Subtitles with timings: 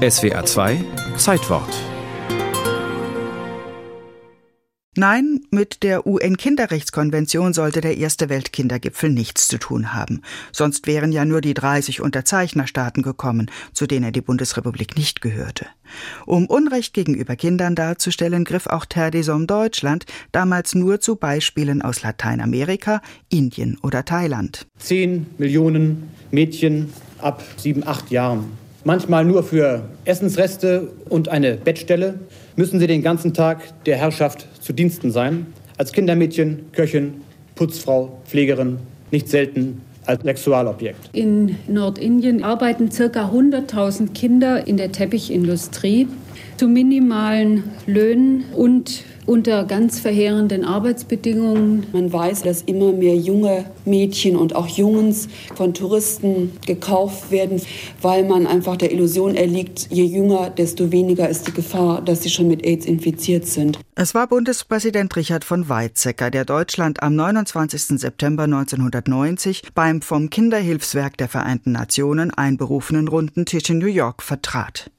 [0.00, 0.82] SWA 2
[1.18, 1.68] Zeitwort
[4.96, 10.22] Nein, mit der UN-Kinderrechtskonvention sollte der Erste Weltkindergipfel nichts zu tun haben.
[10.52, 15.66] Sonst wären ja nur die 30 Unterzeichnerstaaten gekommen, zu denen die Bundesrepublik nicht gehörte.
[16.24, 23.02] Um Unrecht gegenüber Kindern darzustellen, griff auch Terdesom Deutschland damals nur zu Beispielen aus Lateinamerika,
[23.28, 24.66] Indien oder Thailand.
[24.78, 32.20] Zehn Millionen Mädchen ab sieben, acht Jahren manchmal nur für Essensreste und eine Bettstelle,
[32.56, 35.46] müssen sie den ganzen Tag der Herrschaft zu Diensten sein.
[35.76, 37.22] Als Kindermädchen, Köchin,
[37.54, 38.78] Putzfrau, Pflegerin,
[39.10, 41.10] nicht selten als Sexualobjekt.
[41.12, 43.04] In Nordindien arbeiten ca.
[43.04, 46.08] 100.000 Kinder in der Teppichindustrie
[46.56, 51.86] zu minimalen Löhnen und unter ganz verheerenden Arbeitsbedingungen.
[51.92, 57.62] Man weiß, dass immer mehr junge Mädchen und auch Jungs von Touristen gekauft werden,
[58.02, 62.30] weil man einfach der Illusion erliegt, je jünger, desto weniger ist die Gefahr, dass sie
[62.30, 63.78] schon mit AIDS infiziert sind.
[63.94, 68.00] Es war Bundespräsident Richard von Weizsäcker, der Deutschland am 29.
[68.00, 74.90] September 1990 beim vom Kinderhilfswerk der Vereinten Nationen einberufenen runden Tisch in New York vertrat.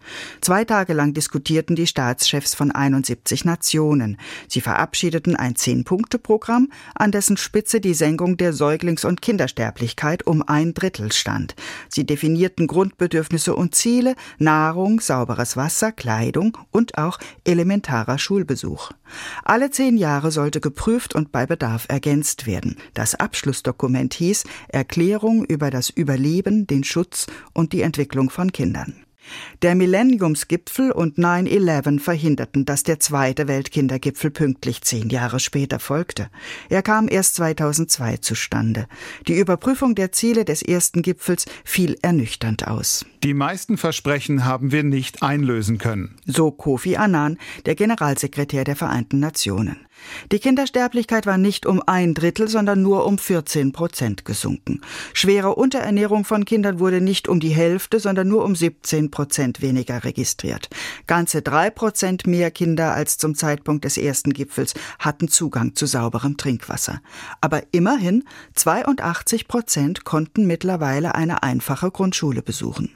[0.42, 4.18] Zwei Tage lang diskutierten die Staatschefs von 71 Nationen.
[4.50, 10.74] Sie verabschiedeten ein Zehn-Punkte-Programm, an dessen Spitze die Senkung der Säuglings- und Kindersterblichkeit um ein
[10.74, 11.56] Drittel stand.
[11.88, 18.92] Sie definierten Grundbedürfnisse und Ziele, Nahrung, sauberes Wasser, Kleidung und auch elementarer Schulbesuch.
[19.46, 22.76] Alle zehn Jahre sollte geprüft und bei Bedarf ergänzt werden.
[22.94, 29.06] Das Abschlussdokument hieß Erklärung über das Überleben, den Schutz und die Entwicklung von Kindern.
[29.62, 36.30] Der Millenniumsgipfel und 9-11 verhinderten, dass der zweite Weltkindergipfel pünktlich zehn Jahre später folgte.
[36.70, 38.88] Er kam erst 2002 zustande.
[39.28, 43.06] Die Überprüfung der Ziele des ersten Gipfels fiel ernüchternd aus.
[43.24, 46.18] Die meisten Versprechen haben wir nicht einlösen können.
[46.26, 49.78] So Kofi Annan, der Generalsekretär der Vereinten Nationen.
[50.32, 54.82] Die Kindersterblichkeit war nicht um ein Drittel, sondern nur um 14 Prozent gesunken.
[55.14, 60.04] Schwere Unterernährung von Kindern wurde nicht um die Hälfte, sondern nur um 17 Prozent weniger
[60.04, 60.70] registriert.
[61.08, 66.38] Ganze drei Prozent mehr Kinder als zum Zeitpunkt des ersten Gipfels hatten Zugang zu sauberem
[66.38, 67.02] Trinkwasser.
[67.42, 68.24] Aber immerhin
[68.56, 72.96] 82 Prozent konnten mittlerweile eine einfache Grundschule besuchen.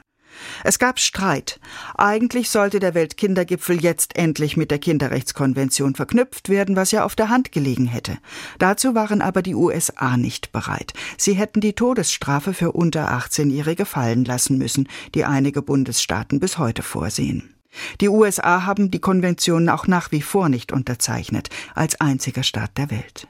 [0.64, 1.60] Es gab Streit.
[1.96, 7.28] Eigentlich sollte der Weltkindergipfel jetzt endlich mit der Kinderrechtskonvention verknüpft werden, was ja auf der
[7.28, 8.18] Hand gelegen hätte.
[8.58, 10.92] Dazu waren aber die USA nicht bereit.
[11.16, 16.82] Sie hätten die Todesstrafe für unter 18-Jährige fallen lassen müssen, die einige Bundesstaaten bis heute
[16.82, 17.54] vorsehen.
[18.00, 22.90] Die USA haben die Konvention auch nach wie vor nicht unterzeichnet, als einziger Staat der
[22.90, 23.28] Welt.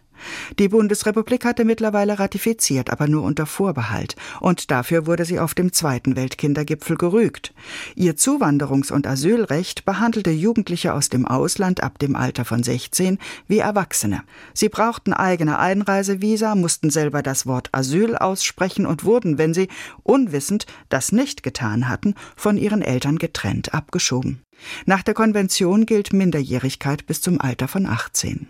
[0.59, 5.73] Die Bundesrepublik hatte mittlerweile ratifiziert, aber nur unter Vorbehalt, und dafür wurde sie auf dem
[5.73, 7.53] zweiten Weltkindergipfel gerügt.
[7.95, 13.59] Ihr Zuwanderungs- und Asylrecht behandelte Jugendliche aus dem Ausland ab dem Alter von 16 wie
[13.59, 14.23] Erwachsene.
[14.55, 19.69] Sie brauchten eigene Einreisevisa, mussten selber das Wort Asyl aussprechen und wurden, wenn sie
[20.03, 24.43] unwissend das nicht getan hatten, von ihren Eltern getrennt abgeschoben.
[24.87, 28.49] Nach der Konvention gilt Minderjährigkeit bis zum Alter von 18.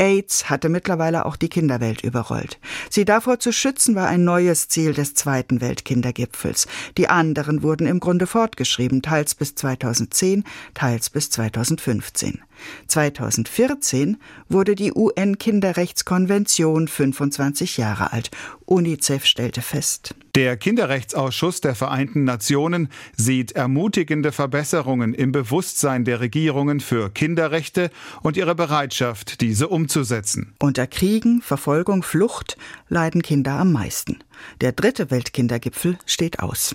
[0.00, 2.58] AIDS hatte mittlerweile auch die Kinderwelt überrollt.
[2.88, 6.66] Sie davor zu schützen war ein neues Ziel des zweiten Weltkindergipfels.
[6.96, 12.40] Die anderen wurden im Grunde fortgeschrieben, teils bis 2010, teils bis 2015.
[12.86, 14.16] 2014
[14.48, 18.30] wurde die UN-Kinderrechtskonvention 25 Jahre alt.
[18.66, 20.14] UNICEF stellte fest.
[20.36, 27.90] Der Kinderrechtsausschuss der Vereinten Nationen sieht ermutigende Verbesserungen im Bewusstsein der Regierungen für Kinderrechte
[28.22, 30.54] und ihre Bereitschaft, diese umzusetzen.
[30.60, 32.56] Unter Kriegen, Verfolgung, Flucht
[32.88, 34.18] leiden Kinder am meisten.
[34.60, 36.68] Der dritte Weltkindergipfel steht aus.